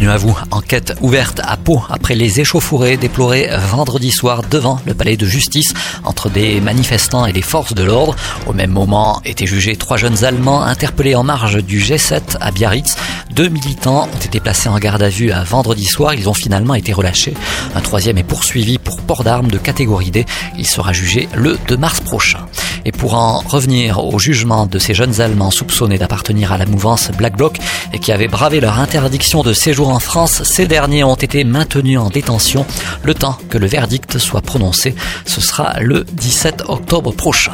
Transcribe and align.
Bienvenue 0.00 0.14
à 0.14 0.16
vous. 0.16 0.38
Enquête 0.50 0.94
ouverte 1.02 1.42
à 1.44 1.58
Pau 1.58 1.82
après 1.90 2.14
les 2.14 2.40
échauffourées 2.40 2.96
déplorées 2.96 3.50
vendredi 3.68 4.10
soir 4.10 4.40
devant 4.50 4.80
le 4.86 4.94
palais 4.94 5.18
de 5.18 5.26
justice 5.26 5.74
entre 6.04 6.30
des 6.30 6.58
manifestants 6.62 7.26
et 7.26 7.34
des 7.34 7.42
forces 7.42 7.74
de 7.74 7.84
l'ordre. 7.84 8.16
Au 8.46 8.54
même 8.54 8.70
moment 8.70 9.20
étaient 9.26 9.44
jugés 9.44 9.76
trois 9.76 9.98
jeunes 9.98 10.24
Allemands 10.24 10.62
interpellés 10.62 11.14
en 11.14 11.22
marge 11.22 11.62
du 11.62 11.80
G7 11.80 12.38
à 12.40 12.50
Biarritz. 12.50 12.96
Deux 13.34 13.48
militants 13.48 14.08
ont 14.10 14.24
été 14.24 14.40
placés 14.40 14.70
en 14.70 14.78
garde 14.78 15.02
à 15.02 15.10
vue 15.10 15.32
à 15.32 15.44
vendredi 15.44 15.84
soir. 15.84 16.14
Ils 16.14 16.30
ont 16.30 16.34
finalement 16.34 16.74
été 16.74 16.94
relâchés. 16.94 17.34
Un 17.74 17.82
troisième 17.82 18.16
est 18.16 18.22
poursuivi 18.22 18.78
pour 18.78 19.02
port 19.02 19.22
d'armes 19.22 19.50
de 19.50 19.58
catégorie 19.58 20.10
D. 20.10 20.24
Il 20.56 20.66
sera 20.66 20.94
jugé 20.94 21.28
le 21.34 21.58
2 21.68 21.76
mars 21.76 22.00
prochain. 22.00 22.46
Et 22.86 22.92
pour 22.92 23.14
en 23.14 23.40
revenir 23.40 24.02
au 24.02 24.18
jugement 24.18 24.64
de 24.64 24.78
ces 24.78 24.94
jeunes 24.94 25.20
Allemands 25.20 25.50
soupçonnés 25.50 25.98
d'appartenir 25.98 26.52
à 26.52 26.58
la 26.58 26.64
mouvance 26.64 27.10
Black 27.10 27.36
Bloc 27.36 27.58
et 27.92 27.98
qui 27.98 28.10
avaient 28.10 28.28
bravé 28.28 28.60
leur 28.60 28.78
interdiction 28.78 29.42
de 29.42 29.52
séjour 29.52 29.89
en 29.90 29.98
France, 29.98 30.42
ces 30.44 30.66
derniers 30.66 31.04
ont 31.04 31.14
été 31.14 31.44
maintenus 31.44 31.98
en 31.98 32.08
détention 32.08 32.66
le 33.02 33.14
temps 33.14 33.38
que 33.48 33.58
le 33.58 33.66
verdict 33.66 34.18
soit 34.18 34.40
prononcé. 34.40 34.94
Ce 35.26 35.40
sera 35.40 35.80
le 35.80 36.04
17 36.04 36.64
octobre 36.68 37.12
prochain. 37.12 37.52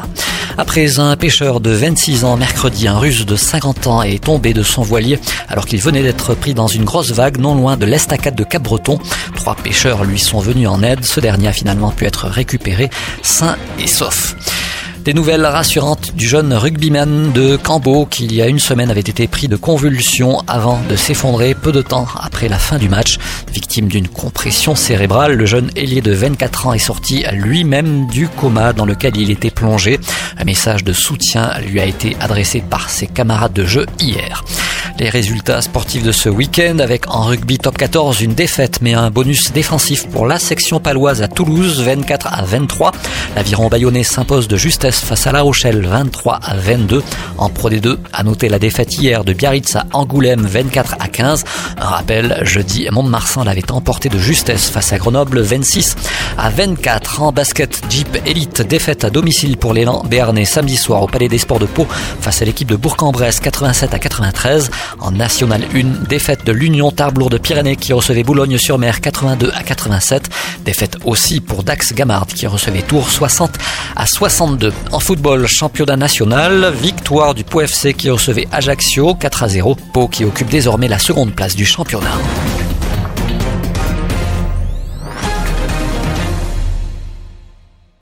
Après 0.58 0.98
un 0.98 1.16
pêcheur 1.16 1.60
de 1.60 1.70
26 1.70 2.24
ans 2.24 2.36
mercredi, 2.36 2.88
un 2.88 2.98
russe 2.98 3.26
de 3.26 3.36
50 3.36 3.86
ans 3.86 4.02
est 4.02 4.24
tombé 4.24 4.54
de 4.54 4.62
son 4.62 4.82
voilier 4.82 5.18
alors 5.48 5.66
qu'il 5.66 5.80
venait 5.80 6.02
d'être 6.02 6.34
pris 6.34 6.54
dans 6.54 6.66
une 6.66 6.84
grosse 6.84 7.12
vague 7.12 7.38
non 7.38 7.54
loin 7.54 7.76
de 7.76 7.86
l'estacade 7.86 8.34
de 8.34 8.44
Cap-Breton. 8.44 8.98
Trois 9.34 9.54
pêcheurs 9.54 10.04
lui 10.04 10.18
sont 10.18 10.38
venus 10.38 10.68
en 10.68 10.82
aide. 10.82 11.04
Ce 11.04 11.20
dernier 11.20 11.48
a 11.48 11.52
finalement 11.52 11.90
pu 11.90 12.06
être 12.06 12.26
récupéré 12.26 12.90
sain 13.22 13.56
et 13.78 13.86
sauf. 13.86 14.34
Des 15.06 15.14
nouvelles 15.14 15.46
rassurantes 15.46 16.16
du 16.16 16.26
jeune 16.26 16.52
rugbyman 16.52 17.30
de 17.30 17.54
Cambo 17.54 18.06
qui 18.06 18.24
il 18.24 18.34
y 18.34 18.42
a 18.42 18.48
une 18.48 18.58
semaine 18.58 18.90
avait 18.90 18.98
été 18.98 19.28
pris 19.28 19.46
de 19.46 19.54
convulsions 19.54 20.42
avant 20.48 20.80
de 20.88 20.96
s'effondrer 20.96 21.54
peu 21.54 21.70
de 21.70 21.80
temps 21.80 22.08
après 22.20 22.48
la 22.48 22.58
fin 22.58 22.76
du 22.76 22.88
match. 22.88 23.18
Victime 23.52 23.86
d'une 23.86 24.08
compression 24.08 24.74
cérébrale, 24.74 25.34
le 25.34 25.46
jeune 25.46 25.70
ailier 25.76 26.00
de 26.00 26.10
24 26.10 26.66
ans 26.66 26.72
est 26.72 26.80
sorti 26.80 27.24
lui-même 27.30 28.08
du 28.08 28.26
coma 28.26 28.72
dans 28.72 28.84
lequel 28.84 29.16
il 29.16 29.30
était 29.30 29.52
plongé. 29.52 30.00
Un 30.38 30.44
message 30.44 30.82
de 30.82 30.92
soutien 30.92 31.52
lui 31.60 31.78
a 31.78 31.84
été 31.84 32.16
adressé 32.18 32.60
par 32.68 32.90
ses 32.90 33.06
camarades 33.06 33.52
de 33.52 33.64
jeu 33.64 33.86
hier. 34.00 34.42
Les 34.98 35.10
résultats 35.10 35.60
sportifs 35.60 36.02
de 36.02 36.10
ce 36.10 36.30
week-end 36.30 36.78
avec 36.78 37.10
en 37.10 37.24
rugby 37.24 37.58
top 37.58 37.76
14 37.76 38.22
une 38.22 38.32
défaite 38.32 38.78
mais 38.80 38.94
un 38.94 39.10
bonus 39.10 39.52
défensif 39.52 40.06
pour 40.08 40.26
la 40.26 40.38
section 40.38 40.80
paloise 40.80 41.20
à 41.20 41.28
Toulouse 41.28 41.82
24 41.82 42.28
à 42.32 42.42
23. 42.42 42.92
L'aviron 43.36 43.68
bayonnais 43.68 44.04
s'impose 44.04 44.48
de 44.48 44.56
justesse 44.56 45.00
face 45.00 45.26
à 45.26 45.32
La 45.32 45.42
Rochelle 45.42 45.84
23 45.84 46.40
à 46.42 46.56
22. 46.56 47.02
En 47.36 47.50
Pro 47.50 47.68
D2, 47.68 47.98
à 48.14 48.22
noter 48.22 48.48
la 48.48 48.58
défaite 48.58 48.96
hier 48.96 49.22
de 49.22 49.34
Biarritz 49.34 49.76
à 49.76 49.84
Angoulême 49.92 50.46
24 50.46 50.96
à 50.98 51.08
15. 51.08 51.44
Un 51.78 51.84
rappel, 51.84 52.40
jeudi, 52.44 52.88
Mont-de-Marsan 52.90 53.44
l'avait 53.44 53.70
emporté 53.70 54.08
de 54.08 54.18
justesse 54.18 54.70
face 54.70 54.94
à 54.94 54.98
Grenoble 54.98 55.40
26 55.40 55.94
à 56.38 56.48
24. 56.48 57.20
En 57.20 57.32
basket, 57.32 57.82
Jeep 57.90 58.16
Elite 58.24 58.62
défaite 58.62 59.04
à 59.04 59.10
domicile 59.10 59.58
pour 59.58 59.74
l'élan 59.74 60.02
béarnais 60.08 60.46
samedi 60.46 60.78
soir 60.78 61.02
au 61.02 61.06
Palais 61.06 61.28
des 61.28 61.36
Sports 61.36 61.58
de 61.58 61.66
Pau 61.66 61.86
face 62.20 62.40
à 62.40 62.46
l'équipe 62.46 62.68
de 62.68 62.76
Bourg-en-Bresse 62.76 63.40
87 63.40 63.92
à 63.92 63.98
93. 63.98 64.70
En 65.00 65.10
National 65.10 65.62
1, 65.74 66.06
défaite 66.08 66.44
de 66.44 66.52
l'Union 66.52 66.90
Tarblour 66.90 67.30
de 67.30 67.38
Pyrénées 67.38 67.76
qui 67.76 67.92
recevait 67.92 68.22
Boulogne-sur-Mer 68.22 69.00
82 69.00 69.50
à 69.54 69.62
87. 69.62 70.30
Défaite 70.64 70.98
aussi 71.04 71.40
pour 71.40 71.62
Dax 71.62 71.94
Gamard 71.94 72.26
qui 72.26 72.46
recevait 72.46 72.82
Tours 72.82 73.10
60 73.10 73.58
à 73.94 74.06
62. 74.06 74.72
En 74.92 75.00
football, 75.00 75.46
championnat 75.46 75.96
national, 75.96 76.72
victoire 76.74 77.34
du 77.34 77.44
Pau 77.44 77.60
FC 77.60 77.94
qui 77.94 78.10
recevait 78.10 78.48
Ajaccio 78.52 79.14
4 79.14 79.42
à 79.42 79.48
0. 79.48 79.76
Pau 79.92 80.08
qui 80.08 80.24
occupe 80.24 80.48
désormais 80.48 80.88
la 80.88 80.98
seconde 80.98 81.34
place 81.34 81.56
du 81.56 81.66
championnat. 81.66 82.16